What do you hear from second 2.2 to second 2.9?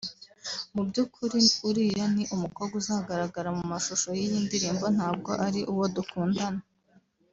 umukobwa